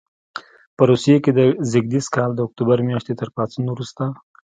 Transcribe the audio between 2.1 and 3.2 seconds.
کال د اکتوبر میاشتې